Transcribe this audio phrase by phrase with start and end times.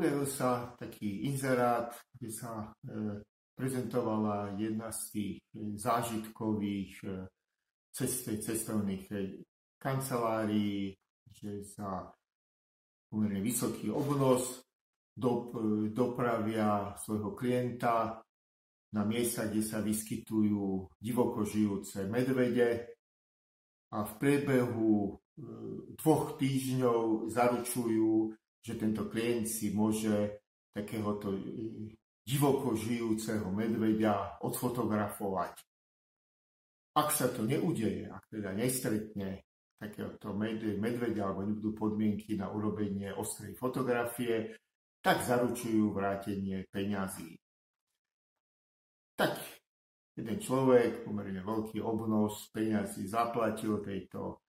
[0.00, 3.20] objavil sa taký inzerát, kde sa e,
[3.52, 7.28] prezentovala jedna z tých e, zážitkových e,
[7.92, 9.04] cest, cestovných
[9.76, 10.96] kancelárií,
[11.28, 12.08] že za
[13.12, 14.64] pomerne vysoký obnos
[15.12, 15.52] do,
[15.92, 18.24] dopravia svojho klienta.
[18.96, 22.96] Na miesta, kde sa vyskytujú divoko žijúce medvede.
[23.92, 25.20] A v priebehu
[26.00, 31.40] dvoch týždňov zaručujú že tento klient si môže takéhoto e,
[32.24, 35.54] divoko žijúceho medveďa odfotografovať.
[36.94, 39.46] Ak sa to neudeje, ak teda nestretne
[39.80, 44.52] takéhoto medveďa alebo nebudú podmienky na urobenie ostrej fotografie,
[45.00, 47.40] tak zaručujú vrátenie peňazí.
[49.16, 49.40] Tak
[50.20, 54.44] jeden človek, pomerne veľký obnos peňazí zaplatil tejto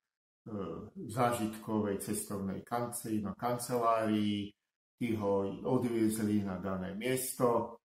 [0.95, 4.49] zážitkovej cestovnej kanceli, na kancelárii,
[4.97, 7.77] tí ho odviezli na dané miesto.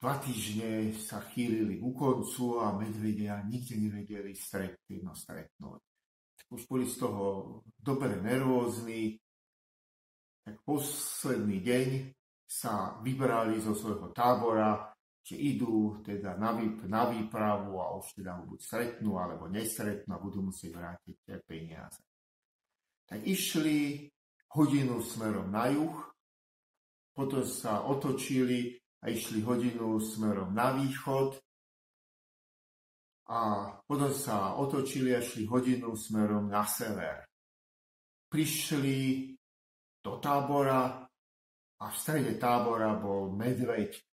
[0.00, 5.80] Dva týždne sa chýlili ku koncu a medvedia nikde nevedeli stretnúť, no stretnúť.
[6.50, 9.20] Už boli z toho dobre nervózni,
[10.42, 11.88] tak posledný deň
[12.50, 14.89] sa vybrali zo svojho tábora
[15.30, 20.10] že idú teda na, výp- na výpravu a už teda ho buď stretnú alebo nestretnú
[20.10, 22.02] a budú musieť vrátiť peniaze.
[23.06, 24.10] Tak išli
[24.50, 25.94] hodinu smerom na juh,
[27.14, 28.74] potom sa otočili
[29.06, 31.38] a išli hodinu smerom na východ
[33.30, 37.22] a potom sa otočili a šli hodinu smerom na sever.
[38.26, 39.30] Prišli
[40.02, 41.06] do tábora
[41.78, 44.09] a v strede tábora bol medveď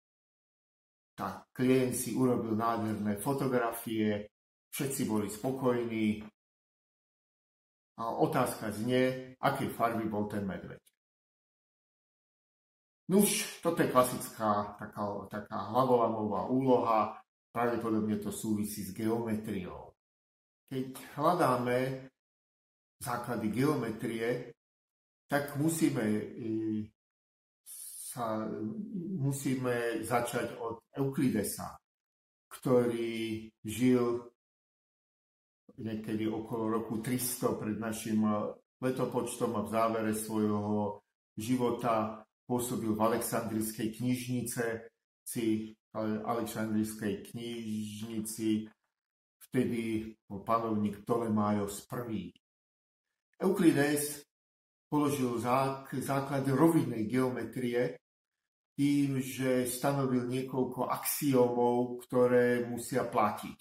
[1.16, 4.28] tak klient si urobil nádherné fotografie,
[4.68, 6.20] všetci boli spokojní
[7.96, 10.84] a otázka znie, akej farby bol ten medveď.
[13.08, 15.02] Nuž, toto je klasická taká,
[15.32, 17.16] taká hlavolamová úloha,
[17.54, 19.96] pravdepodobne to súvisí s geometriou.
[20.68, 22.10] Keď hľadáme
[23.00, 24.52] základy geometrie,
[25.30, 26.02] tak musíme
[28.16, 28.48] sa
[29.20, 31.76] musíme začať od Euklidesa,
[32.48, 34.24] ktorý žil
[35.76, 38.24] niekedy okolo roku 300 pred našim
[38.80, 41.04] letopočtom a v závere svojho
[41.36, 44.88] života pôsobil v Aleksandrijskej knižnice,
[45.20, 48.64] si Aleksandrijskej knižnici,
[49.44, 52.32] vtedy bol panovník Ptolemajos I.
[53.36, 54.24] Euklides
[54.88, 55.36] položil
[56.00, 58.00] základ rovinnej geometrie
[58.76, 63.58] tým, že stanovil niekoľko axiomov, ktoré musia platiť.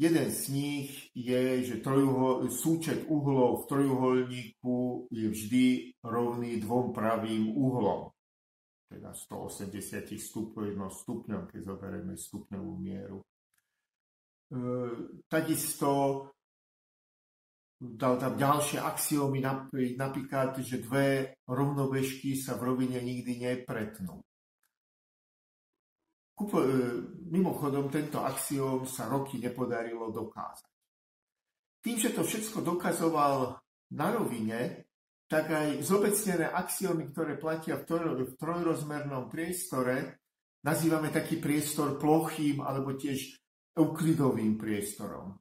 [0.00, 5.66] Jeden z nich je, že trojuhol, súčet uhlov v trojuholníku je vždy
[6.00, 8.08] rovný dvom pravým uhlom.
[8.88, 13.20] Teda 180 stupňov, no stupňom, keď zoberieme stupňovú mieru.
[13.20, 13.24] E,
[15.28, 16.32] takisto
[17.80, 19.40] dal tam ďalšie axiómy,
[19.96, 24.20] napríklad, že dve rovnobežky sa v rovine nikdy nepretnú.
[26.40, 26.44] E,
[27.32, 30.68] mimochodom, tento axióm sa roky nepodarilo dokázať.
[31.80, 33.56] Tým, že to všetko dokazoval
[33.96, 34.84] na rovine,
[35.24, 37.88] tak aj zobecnené axiómy, ktoré platia v
[38.36, 40.20] trojrozmernom priestore,
[40.60, 43.40] nazývame taký priestor plochým alebo tiež
[43.72, 45.39] euklidovým priestorom.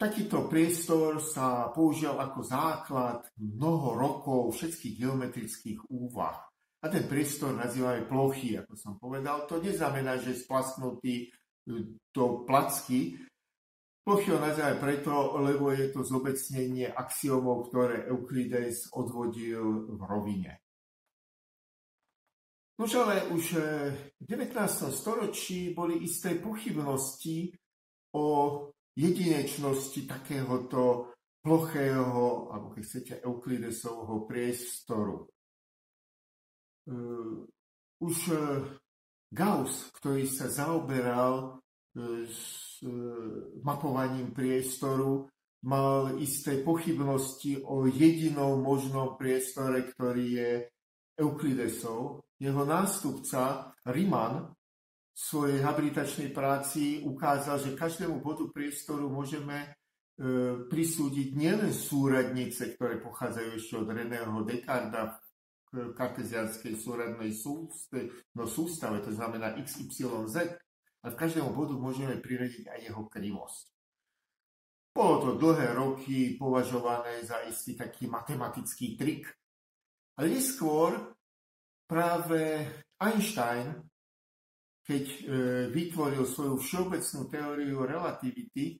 [0.00, 6.40] Takýto priestor sa používal ako základ mnoho rokov všetkých geometrických úvah.
[6.80, 9.44] A ten priestor nazývame plochy, ako som povedal.
[9.44, 11.28] To neznamená, že splasknutý
[12.16, 13.20] do e, placky.
[14.00, 20.64] Plochy ho nazývame preto, lebo je to zobecnenie axiomov, ktoré Euclides odvodil v rovine.
[22.80, 23.64] Nož ale už e,
[24.16, 24.56] v 19.
[24.88, 27.52] storočí boli isté pochybnosti
[28.16, 28.24] o
[29.00, 35.24] jedinečnosti takéhoto plochého, alebo keď chcete, Euklidesovho priestoru.
[35.24, 36.94] E,
[38.04, 38.36] už e,
[39.32, 41.56] Gauss, ktorý sa zaoberal
[41.96, 42.44] e, s
[43.60, 45.28] mapovaním priestoru,
[45.68, 50.50] mal isté pochybnosti o jedinom možnom priestore, ktorý je
[51.20, 52.24] Euklidesov.
[52.40, 54.48] Jeho nástupca Riemann
[55.20, 59.68] svojej habilitačnej práci ukázal, že každému bodu priestoru môžeme e,
[60.64, 65.20] prisúdiť nielen súradnice, ktoré pochádzajú ešte od Reného Descartes
[65.70, 69.92] v kartezianskej súradnej sústave, no sústave, to znamená x, y,
[70.26, 70.56] z,
[71.04, 73.66] ale v každému bodu môžeme priradiť aj jeho krivosť.
[74.90, 79.30] Bolo to dlhé roky považované za istý taký matematický trik.
[80.18, 81.14] Ale neskôr
[81.86, 82.66] práve
[82.98, 83.89] Einstein,
[84.90, 85.18] keď e,
[85.70, 88.74] vytvoril svoju všeobecnú teóriu relativity,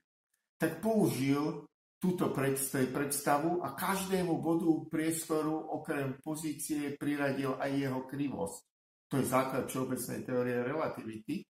[0.58, 1.70] tak použil
[2.02, 8.60] túto predstavu a každému bodu priestoru okrem pozície priradil aj jeho krivosť.
[9.06, 11.46] To je základ všeobecnej teórie relativity.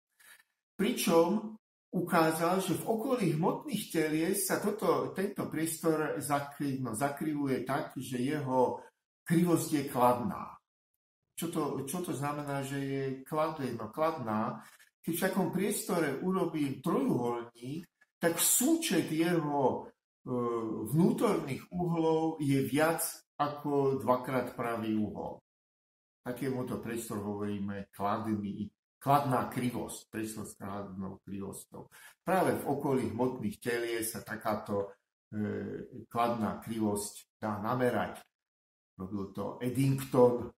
[0.80, 1.60] Pričom
[1.92, 8.24] ukázal, že v okolí hmotných telies sa toto, tento priestor zakry, no, zakrivuje tak, že
[8.24, 8.80] jeho
[9.28, 10.55] krivosť je kladná.
[11.36, 13.68] Čo to, čo to znamená, že je kladná?
[13.76, 14.64] No, kladná?
[15.04, 17.86] Keď v takom priestore urobím trojuholník,
[18.18, 19.92] tak súčet jeho
[20.26, 20.30] E,
[20.90, 23.06] vnútorných uhlov je viac
[23.38, 25.38] ako dvakrát pravý uhol.
[26.26, 28.66] Takémuto priestor hovoríme kladný,
[28.98, 31.86] kladná krivosť, priestor s kladnou krivosťou.
[32.26, 34.98] Práve v okolí hmotných telie sa takáto
[35.30, 35.46] e,
[36.10, 38.26] kladná krivosť dá namerať.
[38.98, 40.50] Robil to Eddington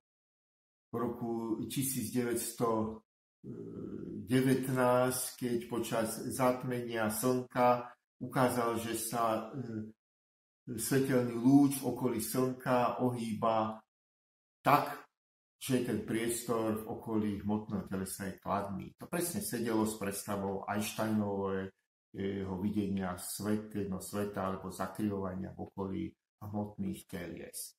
[0.97, 3.01] roku 1919,
[5.37, 9.93] keď počas zatmenia slnka ukázal, že sa e,
[10.75, 13.79] svetelný lúč v okolí Slnka ohýba
[14.65, 15.07] tak,
[15.57, 18.93] že ten priestor v okolí hmotného telesa je kladný.
[18.99, 26.03] To presne sedelo s predstavou Einsteinového videnia svetého sveta alebo zakryvovania v okolí
[26.45, 27.73] hmotných telies.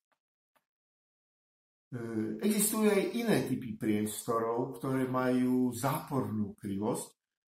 [1.89, 1.97] E,
[2.45, 7.07] existujú aj iné typy priestorov, ktoré majú zápornú krivosť.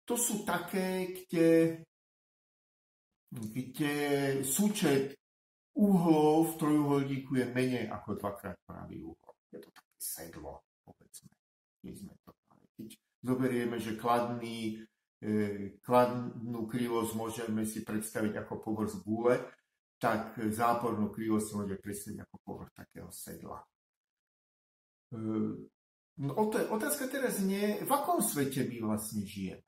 [0.08, 1.82] To sú také, kde
[3.32, 3.96] kde
[4.44, 5.16] súčet
[5.72, 9.36] uhlov v trojuholníku je menej ako dvakrát pravý uhol.
[9.56, 11.32] Je to také sedlo, povedzme.
[11.80, 12.32] sme to
[12.76, 12.90] Keď
[13.24, 14.84] zoberieme, že kladný,
[15.24, 19.40] e, kladnú krivosť môžeme si predstaviť ako povrch gule,
[19.96, 23.64] tak zápornú krivosť si môžeme predstaviť ako povrch takého sedla.
[25.12, 25.18] E,
[26.18, 26.32] no,
[26.72, 29.64] otázka teraz nie, v akom svete my vlastne žijeme.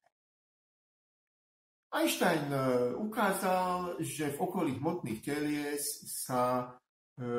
[1.94, 6.74] Einstein e, ukázal, že v okolí hmotných telies sa
[7.22, 7.30] e,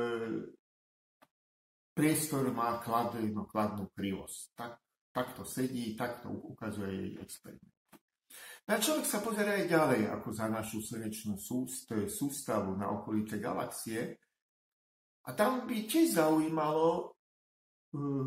[1.90, 4.38] priestor má kladnú, kladnú krivosť.
[4.54, 4.72] Tak,
[5.10, 7.74] tak to sedí, tak to ukazuje jej experiment.
[8.64, 11.36] Na človek sa pozerá aj ďalej ako za našu slnečnú
[12.08, 14.16] sústavu na okolité galaxie.
[15.28, 17.13] A tam by tiež zaujímalo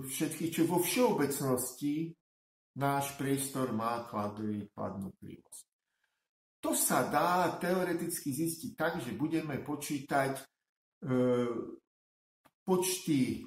[0.08, 2.16] všetkých, čo vo všeobecnosti
[2.80, 5.66] náš priestor má kladnú, kladnú krivosť.
[6.64, 10.44] To sa dá teoreticky zistiť tak, že budeme počítať e,
[12.66, 13.46] počty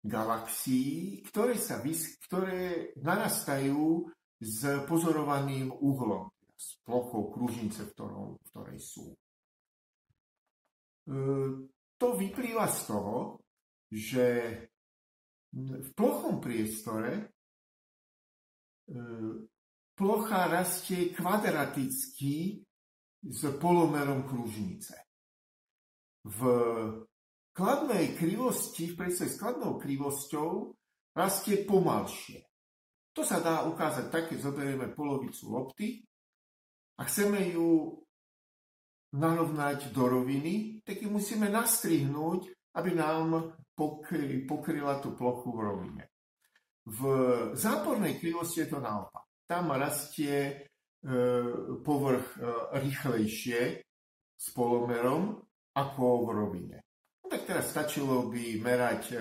[0.00, 4.06] galaxií, ktoré, sa vys- ktoré narastajú
[4.40, 7.92] s pozorovaným uhlom, s plochou kružnice, v
[8.48, 9.12] ktorej sú.
[9.12, 9.16] E,
[12.00, 13.44] to vyplýva z toho,
[13.90, 14.26] že
[15.50, 17.22] v plochom priestore e,
[19.98, 22.62] plocha rastie kvadraticky
[23.20, 24.96] s polomerom kružnice.
[26.24, 26.40] V
[27.52, 30.72] kladnej krivosti, v predstave s kladnou krivosťou,
[31.16, 32.46] rastie pomalšie.
[33.12, 35.88] To sa dá ukázať tak, keď zoberieme polovicu lopty
[36.96, 37.98] a chceme ju
[39.10, 42.46] narovnať do roviny, tak ju musíme nastrihnúť,
[42.76, 43.56] aby nám
[44.46, 46.04] pokryla tú plochu v rovine.
[46.86, 47.00] V
[47.54, 50.54] zápornej krivosti je to naopak tam rastie e,
[51.82, 52.40] povrch e,
[52.78, 53.82] rýchlejšie
[54.38, 55.42] s polomerom
[55.74, 56.78] ako v rovine.
[57.18, 59.18] No, tak teraz stačilo by merať, e,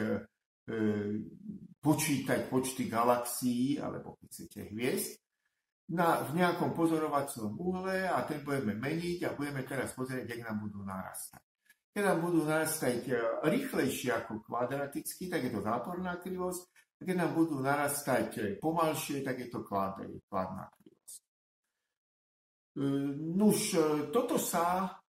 [1.82, 5.18] počítať počty galaxií, alebo keď chcete hviezd,
[5.89, 10.62] na, v nejakom pozorovacom uhle a ten budeme meniť a budeme teraz pozrieť, jak nám
[10.62, 11.41] budú narastať.
[11.89, 13.01] Keď nám budú narastať
[13.43, 16.69] rýchlejšie ako kvadraticky, tak je to záporná krivosť
[17.00, 21.22] keď nám budú narastať pomalšie, tak je to kladná krivosť.
[22.75, 22.86] E,
[23.39, 25.00] nuž, e, toto sa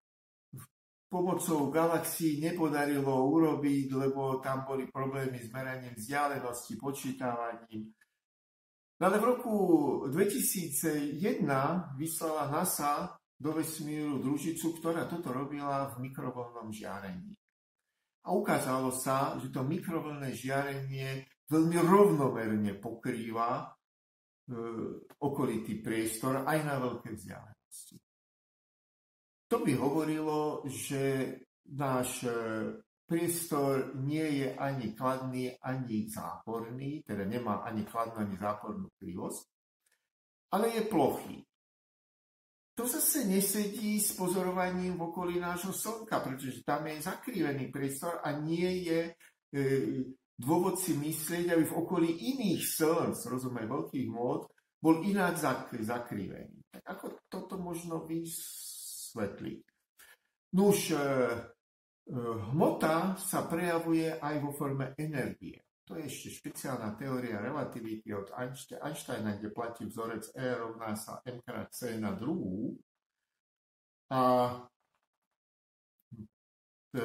[1.11, 7.91] pomocou galaxií nepodarilo urobiť, lebo tam boli problémy s meraním vzdialenosti, počítavaním.
[9.03, 9.55] No ale v roku
[10.07, 11.19] 2001
[11.99, 17.33] vyslala NASA do vesmíru družicu, ktorá toto robila v mikrovlnnom žiarení.
[18.29, 23.67] A ukázalo sa, že to mikrovlnné žiarenie veľmi rovnomerne pokrýva e,
[25.25, 27.97] okolitý priestor aj na veľké vzdialenosti.
[29.51, 31.33] To by hovorilo, že
[31.75, 32.37] náš e,
[33.09, 39.43] priestor nie je ani kladný, ani záporný, teda nemá ani kladnú, ani zápornú krivosť,
[40.55, 41.37] ale je plochý.
[42.75, 48.33] To zase nesedí s pozorovaním v okolí nášho Slnka, pretože tam je zakrivený priestor a
[48.39, 49.13] nie je e,
[50.41, 54.49] dôvod si myslieť, aby v okolí iných slnc, rozumej, veľkých môd,
[54.81, 55.45] bol ináč
[55.77, 56.65] zakrivený.
[56.73, 59.61] Tak ako toto možno vysvetliť?
[60.57, 61.05] Nuž, e, e,
[62.51, 65.61] hmota sa prejavuje aj vo forme energie.
[65.91, 68.31] To je ešte špeciálna teória relativity od
[68.79, 72.79] Einsteina, kde platí vzorec E rovná sa m krát c na druhú.
[74.15, 74.55] A
[76.95, 77.03] e,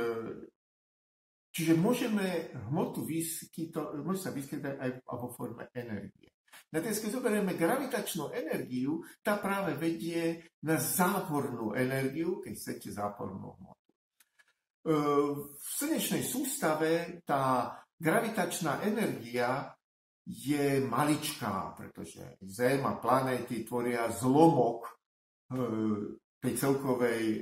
[1.50, 6.30] čiže môžeme hmotu vyskyto, môže sa vyskytať aj vo forme energie.
[6.70, 13.50] Na teraz, keď zoberieme gravitačnú energiu, tá práve vedie na zápornú energiu, keď chcete zápornú
[13.58, 13.89] hmotu.
[13.89, 14.94] E,
[15.42, 19.72] v slnečnej sústave tá gravitačná energia
[20.25, 24.92] je maličká, pretože Zem a planéty tvoria zlomok e,
[26.46, 27.42] tej celkovej eh,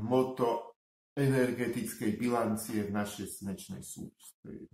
[0.00, 0.72] hmoto
[1.18, 3.82] energetickej bilancie v našej slnečnej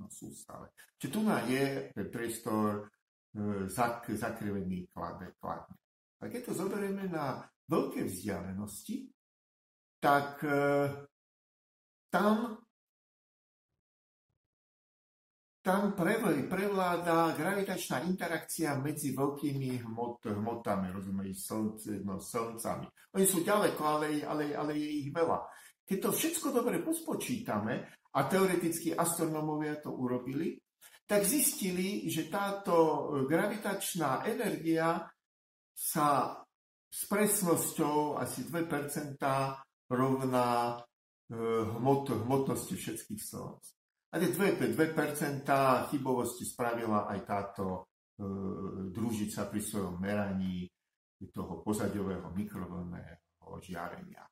[0.06, 0.70] sústave.
[1.00, 5.34] Čiže tu je ten priestor eh, zak, zakrivený kladne.
[6.22, 9.12] A keď to zoberieme na veľké vzdialenosti,
[10.00, 10.40] tak
[12.12, 12.63] tam
[15.64, 22.84] tam prevláda gravitačná interakcia medzi veľkými hmot, hmotami, rozumej, slnce, no, slncami.
[23.16, 25.40] Oni sú ďaleko, ale, ale, ale je ich veľa.
[25.88, 30.54] Keď to všetko dobre pospočítame, a teoreticky astronómovia to urobili,
[31.04, 35.02] tak zistili, že táto gravitačná energia
[35.74, 36.38] sa
[36.88, 39.18] s presnosťou asi 2%
[39.90, 41.34] rovná eh,
[41.74, 43.64] hmot, hmotnosti všetkých slnc.
[44.14, 47.80] A tie 2%, 2% chybovosti spravila aj táto e,
[48.94, 50.70] družica pri svojom meraní
[51.34, 54.22] toho pozadiového mikrovlnného žiarenia.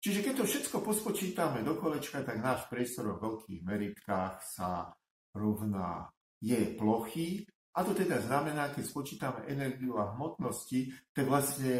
[0.00, 4.88] Čiže keď to všetko pospočítame do kolečka, tak náš priestor v veľkých meritkách sa
[5.36, 6.08] rovná
[6.40, 7.44] je plochy.
[7.76, 11.76] A to teda znamená, keď spočítame energiu a hmotnosti, tak vlastne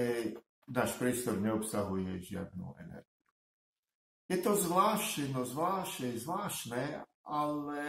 [0.69, 3.16] náš priestor neobsahuje žiadnu energiu.
[4.27, 6.83] Je to zvláštne, no zvláštne, zvláštne,
[7.23, 7.81] ale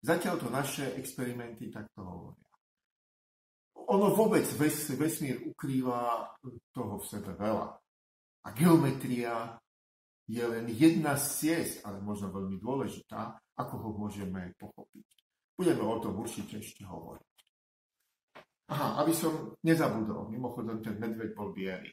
[0.00, 2.48] zatiaľ to naše experimenty takto hovoria.
[3.92, 6.32] Ono vôbec ves, vesmír ukrýva
[6.72, 7.76] toho v sebe veľa.
[8.42, 9.60] A geometria
[10.24, 15.06] je len jedna z ciest, ale možno veľmi dôležitá, ako ho môžeme pochopiť.
[15.52, 17.32] Budeme o tom určite ešte hovoriť.
[18.72, 21.92] Aha, aby som nezabudol, mimochodom ten medveď bol biely.